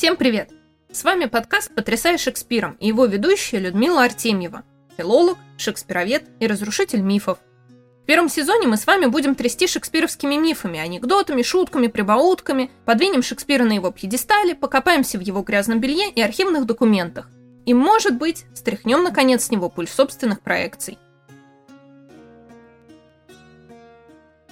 [0.00, 0.48] Всем привет!
[0.90, 4.62] С вами подкаст «Потрясая Шекспиром» и его ведущая Людмила Артемьева,
[4.96, 7.36] филолог, шекспировед и разрушитель мифов.
[8.02, 13.64] В первом сезоне мы с вами будем трясти шекспировскими мифами, анекдотами, шутками, прибаутками, подвинем Шекспира
[13.64, 17.28] на его пьедестале, покопаемся в его грязном белье и архивных документах.
[17.66, 20.96] И, может быть, стряхнем наконец с него пуль собственных проекций.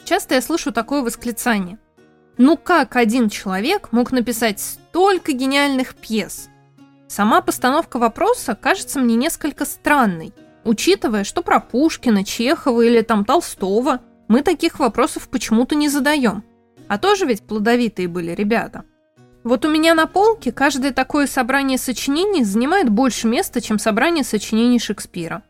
[0.04, 1.78] Часто я слышу такое восклицание.
[2.36, 6.48] Ну как один человек мог написать столько гениальных пьес?
[7.06, 14.00] Сама постановка вопроса кажется мне несколько странной, учитывая, что про Пушкина, Чехова или там Толстого
[14.26, 16.42] мы таких вопросов почему-то не задаем.
[16.88, 18.82] А тоже ведь плодовитые были ребята.
[19.44, 24.80] Вот у меня на полке каждое такое собрание сочинений занимает больше места, чем собрание сочинений
[24.80, 25.44] Шекспира.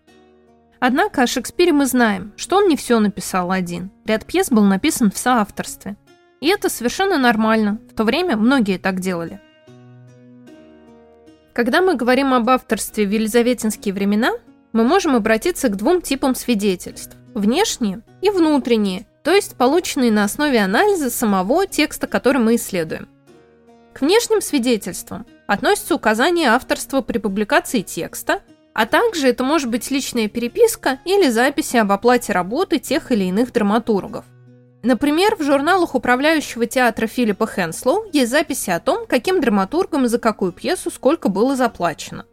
[0.79, 3.93] Однако о Шекспире мы знаем, что он не все написал один.
[4.05, 5.97] Ряд пьес был написан в соавторстве.
[6.43, 7.79] И это совершенно нормально.
[7.91, 9.41] В то время многие так делали.
[11.59, 14.31] Когда мы говорим об авторстве в елизаветинские времена,
[14.73, 20.61] мы можем обратиться к двум типам свидетельств– внешние и внутренние, то есть полученные на основе
[20.61, 23.09] анализа самого текста, который мы исследуем.
[23.93, 28.41] К внешним свидетельствам относятся указания авторства при публикации текста–
[28.73, 33.53] а также это может быть личная переписка или записи об оплате работы тех или иных
[33.53, 34.25] драматургов.
[34.89, 40.19] Например, в журналах управляющего театра Филиппа Хенслоу есть записи о том, каким драматургам и за
[40.19, 42.25] какую пьесу сколько было заплачено.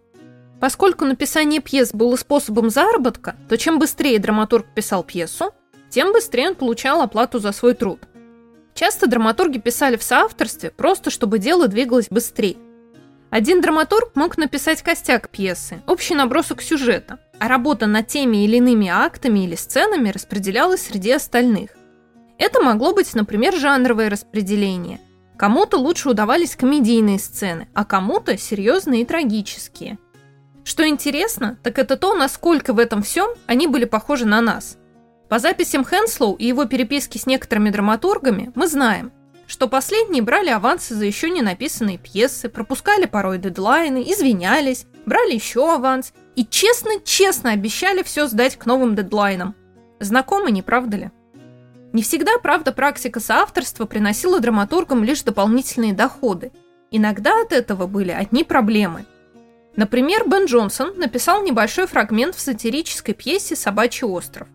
[0.62, 5.54] Поскольку написание пьес было способом заработка, то чем быстрее драматург писал пьесу,
[5.90, 8.00] тем быстрее он получал оплату за свой труд.
[8.74, 12.56] Часто драматурги писали в соавторстве просто, чтобы дело двигалось быстрее.
[13.32, 18.88] Один драматург мог написать костяк пьесы, общий набросок сюжета, а работа над теми или иными
[18.88, 21.72] актами или сценами распределялась среди остальных.
[22.38, 25.00] Это могло быть, например, жанровое распределение.
[25.38, 29.98] Кому-то лучше удавались комедийные сцены, а кому-то серьезные и трагические.
[30.64, 34.78] Что интересно, так это то, насколько в этом всем они были похожи на нас.
[35.30, 39.12] По записям Хенслоу и его переписки с некоторыми драматургами мы знаем,
[39.48, 45.74] что последние брали авансы за еще не написанные пьесы, пропускали порой дедлайны, извинялись, брали еще
[45.74, 49.56] аванс и честно-честно обещали все сдать к новым дедлайнам.
[50.00, 51.12] Знакомы, не правда ли?
[51.96, 56.52] Не всегда, правда, практика соавторства приносила драматургам лишь дополнительные доходы.
[56.92, 59.06] Иногда от этого были одни проблемы.
[59.78, 64.50] Например, Бен Джонсон написал небольшой фрагмент в сатирической пьесе «Собачий остров».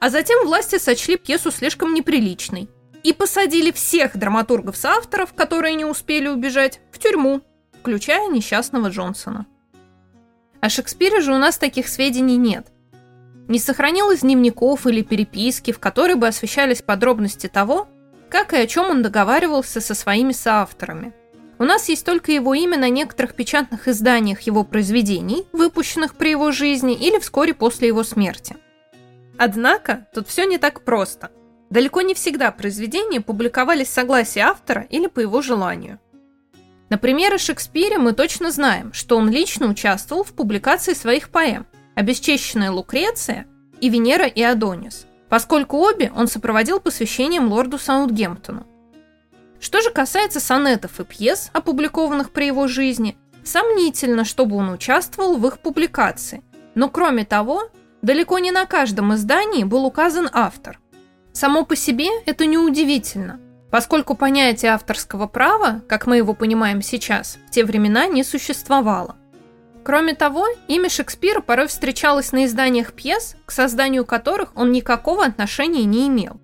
[0.00, 2.68] А затем власти сочли пьесу слишком неприличной
[3.04, 7.42] и посадили всех драматургов-соавторов, которые не успели убежать, в тюрьму,
[7.78, 9.46] включая несчастного Джонсона.
[10.60, 12.66] О Шекспире же у нас таких сведений нет.
[13.48, 17.88] Не сохранилось дневников или переписки, в которой бы освещались подробности того,
[18.30, 21.12] как и о чем он договаривался со своими соавторами.
[21.58, 26.50] У нас есть только его имя на некоторых печатных изданиях его произведений, выпущенных при его
[26.50, 28.56] жизни или вскоре после его смерти.
[29.38, 31.30] Однако, тут все не так просто–
[31.74, 35.98] Далеко не всегда произведения публиковались с согласия автора или по его желанию.
[36.88, 42.70] Например, о Шекспире мы точно знаем, что он лично участвовал в публикации своих поэм «Обесчещенная
[42.70, 43.46] Лукреция»
[43.80, 48.66] и «Венера и Адонис», поскольку обе он сопроводил посвящением лорду Саутгемптону.
[49.60, 55.46] Что же касается сонетов и пьес, опубликованных при его жизни, сомнительно, чтобы он участвовал в
[55.46, 56.42] их публикации.
[56.74, 57.70] Но кроме того,
[58.02, 60.80] далеко не на каждом издании был указан автор.
[61.32, 63.40] Само по себе это неудивительно,
[63.70, 69.16] поскольку понятие авторского права, как мы его понимаем сейчас, в те времена не существовало.
[69.84, 75.84] Кроме того, имя Шекспира порой встречалось на изданиях пьес, к созданию которых он никакого отношения
[75.84, 76.40] не имел.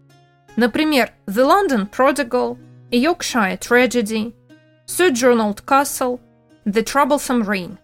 [0.56, 2.58] Например, The London Prodigal,
[2.90, 4.34] Yorkshire Tragedy,
[4.86, 6.20] Sojourn Old Castle,
[6.66, 7.78] The Troublesome Rain.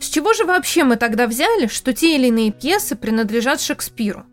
[0.00, 4.26] С чего же вообще мы тогда взяли, что те или иные пьесы принадлежат Шекспиру?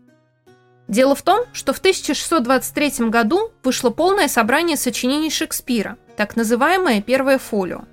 [0.88, 7.38] Дело в том, что в 1623 году вышло полное собрание сочинений Шекспира, так называемое «Первое
[7.38, 7.84] фолио».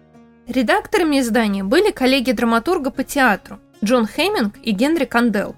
[0.47, 5.55] Редакторами издания были коллеги драматурга по театру Джон Хейминг и Генри Кандел.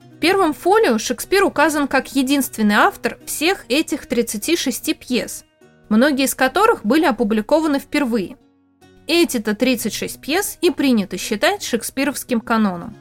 [0.00, 5.44] В первом фолио Шекспир указан как единственный автор всех этих 36 пьес,
[5.88, 8.36] многие из которых были опубликованы впервые.
[9.06, 12.96] Эти-то 36 пьес и принято считать шекспировским каноном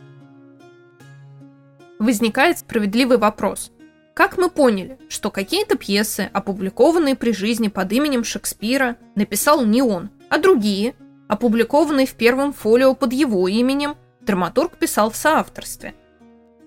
[2.02, 3.72] возникает справедливый вопрос.
[4.16, 10.10] Как мы поняли, что какие-то пьесы, опубликованные при жизни под именем Шекспира, написал не он,
[10.30, 10.96] а другие,
[11.32, 15.96] опубликованные в первом фолио под его именем, драматург писал в соавторстве?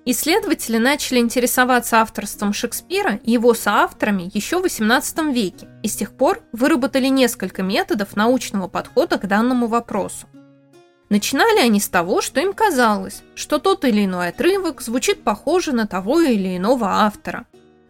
[0.07, 6.13] Исследователи начали интересоваться авторством Шекспира и его соавторами еще в XVIII веке и с тех
[6.13, 10.27] пор выработали несколько методов научного подхода к данному вопросу.
[11.11, 15.87] Начинали они с того, что им казалось, что тот или иной отрывок звучит похоже на
[15.87, 17.45] того или иного автора.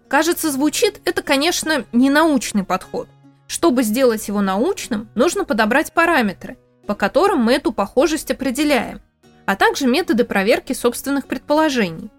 [0.08, 3.08] Кажется, звучит это, конечно, не научный подход.
[3.46, 6.56] Чтобы сделать его научным, нужно подобрать параметры,
[6.86, 9.00] по которым мы эту похожесть определяем,
[9.46, 12.10] а также методы проверки собственных предположений.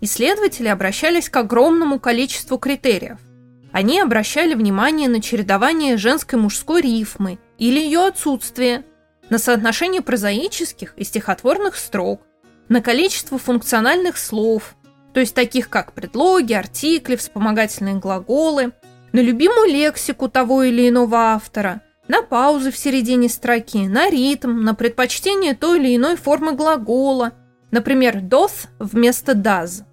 [0.00, 3.18] Исследователи обращались к огромному количеству критериев.
[3.72, 8.84] Они обращали внимание на чередование женской мужской рифмы или ее отсутствие,
[9.30, 12.22] на соотношение прозаических и стихотворных строк,
[12.68, 14.74] на количество функциональных слов,
[15.12, 18.72] то есть таких как предлоги, артикли, вспомогательные глаголы,
[19.12, 24.74] на любимую лексику того или иного автора, на паузы в середине строки, на ритм, на
[24.74, 27.32] предпочтение той или иной формы глагола,
[27.70, 29.84] например, doth вместо does,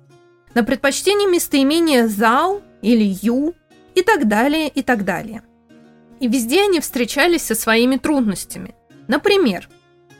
[0.54, 3.56] на предпочтение местоимения thou или you
[3.96, 5.44] и так далее, и так далее.
[6.20, 8.76] И везде они встречались со своими трудностями.
[9.08, 9.68] Например,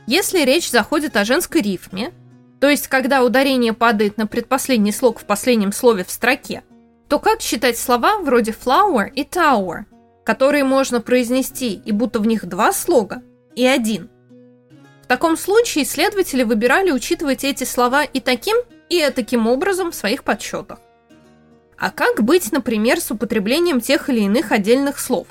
[0.08, 2.12] если речь заходит о женской рифме,
[2.60, 6.64] то есть когда ударение падает на предпоследний слог в последнем слове в строке,
[7.08, 9.86] то как считать слова вроде flower и tower,
[10.32, 13.22] которые можно произнести и будто в них два слога
[13.56, 14.10] и один?
[15.04, 18.56] В таком случае исследователи выбирали учитывать эти слова и таким,
[18.90, 20.80] и таким образом в своих подсчетах.
[21.78, 25.28] А как быть, например, с употреблением тех или иных отдельных слов?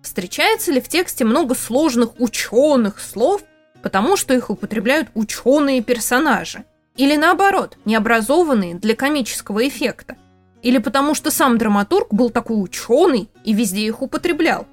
[0.00, 3.42] Встречается ли в тексте много сложных ученых слов–
[3.86, 6.64] потому что их употребляют ученые персонажи.
[6.96, 10.16] Или наоборот, необразованные для комического эффекта.
[10.62, 14.66] Или потому что сам драматург был такой ученый и везде их употреблял.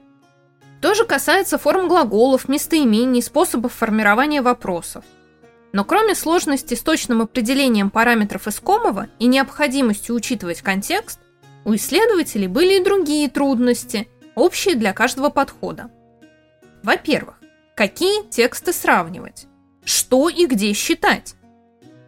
[0.81, 5.05] То же касается форм глаголов, местоимений, способов формирования вопросов.
[5.71, 11.19] Но кроме сложности с точным определением параметров искомого и необходимостью учитывать контекст,
[11.65, 15.89] у исследователей были и другие трудности, общие для каждого подхода.
[16.83, 17.39] Во-первых,
[17.75, 19.47] Какие тексты сравнивать?
[19.83, 21.33] Что и где считать?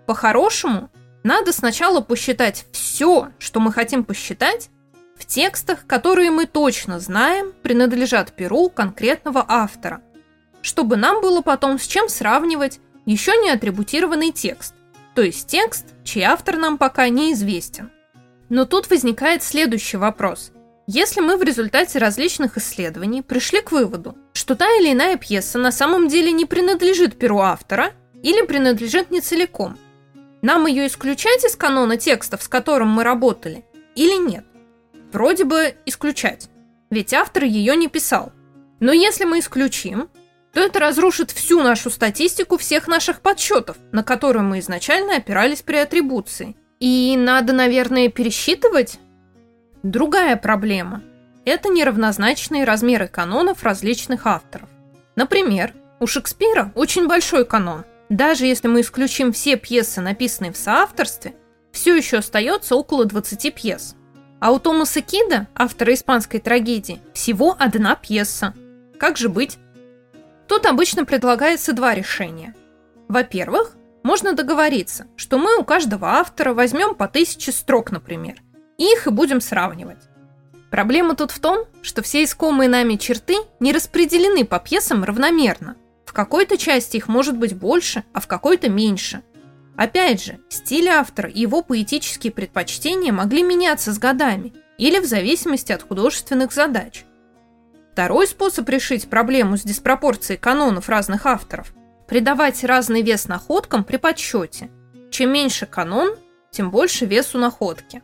[0.05, 0.91] По-хорошему,
[1.25, 4.69] надо сначала посчитать все, что мы хотим посчитать,
[5.17, 10.01] в текстах, которые мы точно знаем, принадлежат перу конкретного автора,
[10.61, 14.75] чтобы нам было потом с чем сравнивать еще не атрибутированный текст,
[15.15, 17.89] то есть текст, чей автор нам пока неизвестен.
[18.49, 20.51] Но тут возникает следующий вопрос.
[20.85, 25.71] Если мы в результате различных исследований пришли к выводу, что та или иная пьеса на
[25.71, 29.79] самом деле не принадлежит перу автора или принадлежит не целиком,
[30.45, 33.65] нам ее исключать из канона текстов, с которым мы работали,
[33.95, 34.45] или нет?
[35.11, 36.49] Вроде бы исключать,
[36.89, 38.31] ведь автор ее не писал.
[38.79, 40.09] Но если мы исключим,
[40.53, 45.77] то это разрушит всю нашу статистику всех наших подсчетов, на которую мы изначально опирались при
[45.77, 46.55] атрибуции.
[46.79, 48.99] И надо, наверное, пересчитывать
[49.85, 51.03] Другая проблема–
[51.45, 54.67] это неравнозначные размеры канонов различных авторов.
[55.15, 57.85] Например, у Шекспира очень большой канон.
[58.09, 61.35] Даже если мы исключим все пьесы, написанные в соавторстве,
[61.71, 63.95] все еще остается около 20 пьес.
[64.39, 68.53] А у Томаса Кида, автора испанской трагедии, всего одна пьеса.
[68.99, 69.57] Как же быть?
[70.47, 72.53] Тут обычно предлагается два решения.
[73.07, 78.35] Во-первых, можно договориться, что мы у каждого автора возьмем по тысяче строк, например,
[78.77, 80.03] их и будем сравнивать.
[80.69, 85.75] Проблема тут в том, что все искомые нами черты не распределены по пьесам равномерно.
[86.15, 89.21] Какой-то части их может быть больше, а в какой-то меньше.
[89.75, 95.73] Опять же, стиль автора и его поэтические предпочтения могли меняться с годами или в зависимости
[95.73, 97.03] от художественных задач.
[97.91, 101.73] Второй способ решить проблему с диспропорцией канонов разных авторов–
[102.07, 104.69] придавать разный вес находкам при подсчете.
[105.11, 106.15] Чем меньше канон,
[106.49, 108.01] тем больше весу находки.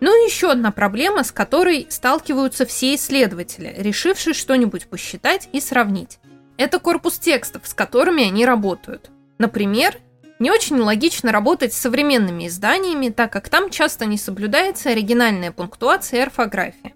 [0.00, 6.18] Ну и еще одна проблема, с которой сталкиваются все исследователи, решившие что-нибудь посчитать и сравнить.
[6.56, 9.10] Это корпус текстов, с которыми они работают.
[9.38, 9.96] Например,
[10.38, 16.20] не очень логично работать с современными изданиями, так как там часто не соблюдается оригинальная пунктуация
[16.20, 16.94] и орфография.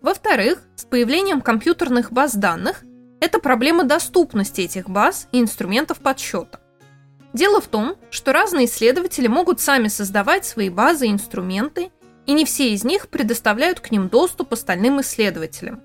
[0.00, 2.82] Во-вторых, с появлением компьютерных баз данных
[3.20, 6.60] это проблема доступности этих баз и инструментов подсчета.
[7.32, 11.92] Дело в том, что разные исследователи могут сами создавать свои базы и инструменты
[12.26, 15.82] и не все из них предоставляют к ним доступ остальным исследователям.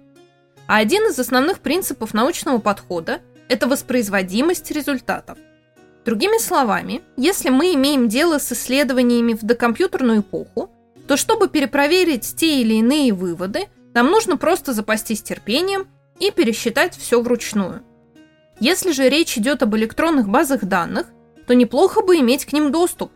[0.67, 5.37] А один из основных принципов научного подхода– это воспроизводимость результатов.
[6.03, 10.69] Другими словами, если мы имеем дело с исследованиями в докомпьютерную эпоху,
[11.07, 15.87] то чтобы перепроверить те или иные выводы, нам нужно просто запастись терпением
[16.19, 17.81] и пересчитать все вручную.
[18.59, 21.07] Если же речь идет об электронных базах данных,
[21.45, 23.11] то неплохо бы иметь к ним доступ.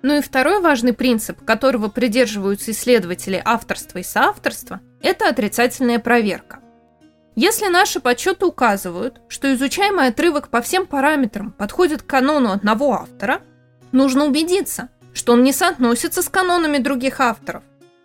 [0.00, 6.61] Ну и второй важный принцип, которого придерживаются исследователи авторства и соавторства, это отрицательная проверка.
[7.34, 13.40] Если наши подсчеты указывают, что изучаемый отрывок по всем параметрам подходит к канону одного автора,
[13.90, 17.62] нужно убедиться, что он не соотносится с канонами других авторов.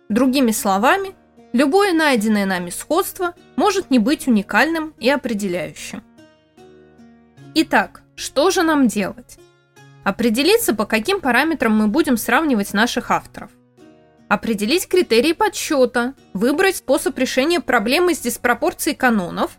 [0.08, 1.14] Другими словами,
[1.52, 6.02] любое найденное нами сходство может не быть уникальным и определяющим.
[7.54, 9.38] Итак, что же нам делать?
[10.04, 13.50] Определиться, по каким параметрам мы будем сравнивать наших авторов.
[14.28, 19.52] Определить критерии подсчета, выбрать способ решения проблемы с диспропорцией канонов,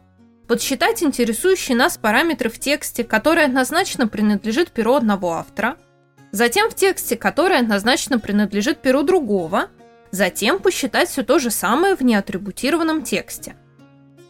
[0.47, 5.77] подсчитать интересующие нас параметры в тексте, который однозначно принадлежит перу одного автора,
[6.31, 9.69] затем в тексте, который однозначно принадлежит перу другого,
[10.11, 13.55] затем посчитать все то же самое в неатрибутированном тексте.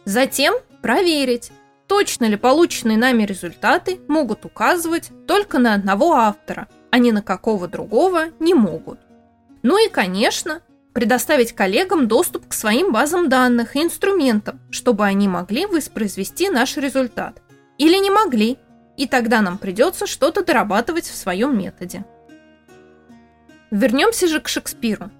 [0.06, 1.52] Затем проверить,
[1.86, 7.68] точно ли полученные нами результаты могут указывать только на одного автора, а не на какого
[7.68, 8.98] другого не могут.
[9.62, 10.62] Ну и, конечно,
[10.92, 17.42] предоставить коллегам доступ к своим базам данных и инструментам, чтобы они могли воспроизвести наш результат.
[17.78, 18.58] Или не могли,
[18.96, 22.04] и тогда нам придется что-то дорабатывать в своем методе.
[23.70, 25.10] Вернемся же к Шекспиру.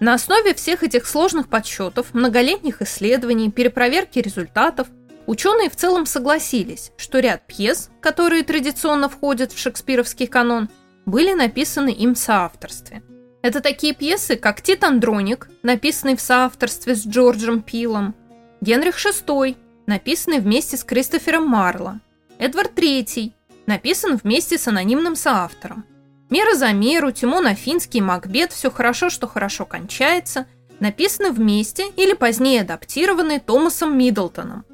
[0.00, 4.88] На основе всех этих сложных подсчетов, многолетних исследований, перепроверки результатов–
[5.30, 10.68] Ученые в целом согласились, что ряд пьес, которые традиционно входят в шекспировский канон,
[11.06, 13.04] были написаны им в соавторстве.
[13.42, 18.14] Это такие пьесы, как «Тит Андроник», написанный в соавторстве с Джорджем Пилом,
[18.60, 19.56] Генрих VI,
[19.86, 22.00] написанный вместе с Кристофером Марло,
[22.38, 23.32] Эдвард III,
[23.66, 25.84] написан вместе с анонимным соавтором.
[26.28, 30.46] «Мера за меру», «Тимон Афинский», «Макбет», «Все хорошо, что хорошо кончается»
[30.80, 34.64] написаны вместе или позднее адаптированы Томасом Миддлтоном.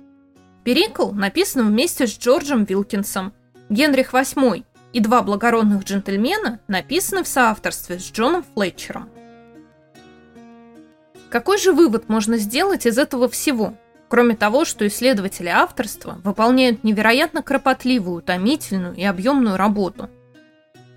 [0.64, 3.32] Перикл написан вместе с Джорджем Вилкинсом.
[3.68, 4.64] Генрих VIII
[4.96, 9.10] и два благородных джентльмена написаны в соавторстве с Джоном Флетчером.
[11.28, 13.74] Какой же вывод можно сделать из этого всего?
[14.08, 20.08] Кроме того, что исследователи авторства выполняют невероятно кропотливую, утомительную и объемную работу.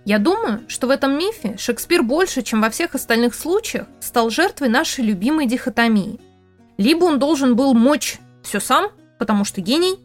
[0.06, 4.70] Я думаю, что в этом мифе Шекспир больше, чем во всех остальных случаях, стал жертвой
[4.70, 6.22] нашей любимой дихотомии.
[6.78, 10.00] Либо он должен был мочь все сам, потому что гений,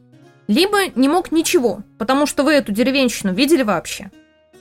[0.47, 4.11] либо не мог ничего, потому что вы эту деревенщину видели вообще.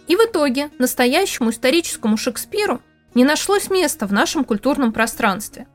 [0.08, 2.82] И в итоге настоящему историческому Шекспиру
[3.14, 5.68] не нашлось места в нашем культурном пространстве.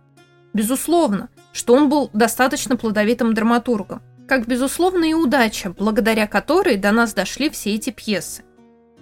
[0.53, 7.15] Безусловно, что он был достаточно плодовитым драматургом, как безусловно и удача, благодаря которой до нас
[7.15, 8.45] дошли все эти пьесы.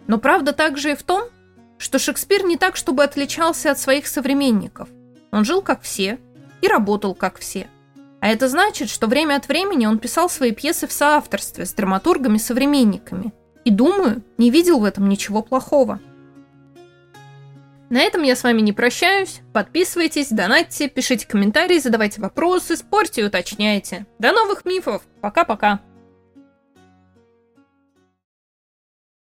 [0.07, 1.25] Но правда также и в том,
[1.79, 4.89] что Шекспир не так, чтобы отличался от своих современников.
[5.33, 6.19] Он жил как все
[6.63, 7.69] и работал как все–
[8.27, 13.33] а это значит, что время от времени он писал свои пьесы в соавторстве с драматургами-современниками.
[13.65, 16.01] И думаю, не видел в этом ничего плохого.
[17.89, 19.43] На этом я с вами не прощаюсь.
[19.53, 24.07] Подписывайтесь, донатьте, пишите комментарии, задавайте вопросы, спорьте и уточняйте.
[24.19, 25.03] До новых мифов.
[25.21, 25.79] Пока-пока.